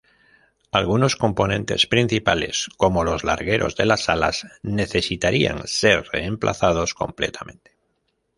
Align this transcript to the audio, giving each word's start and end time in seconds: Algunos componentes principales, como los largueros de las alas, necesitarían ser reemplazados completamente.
Algunos 0.71 1.15
componentes 1.15 1.85
principales, 1.85 2.69
como 2.75 3.03
los 3.03 3.23
largueros 3.23 3.75
de 3.75 3.85
las 3.85 4.09
alas, 4.09 4.47
necesitarían 4.63 5.67
ser 5.67 6.07
reemplazados 6.11 6.95
completamente. 6.95 7.77